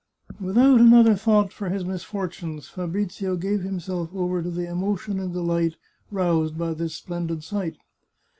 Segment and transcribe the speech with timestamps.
[0.39, 5.75] Without another thought for his misfortunes, Fabrizio gave himself over to the emotion and delight
[6.09, 7.77] roused by this splendid sight.